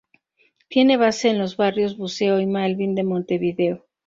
[0.67, 3.85] Tiene base en los barrios Buceo y Malvín de Montevideo.